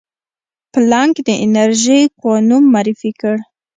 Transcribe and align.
پلانک 0.71 1.15
د 1.27 1.29
انرژي 1.45 2.01
کوانوم 2.19 2.63
معرفي 2.73 3.11
کړ. 3.21 3.35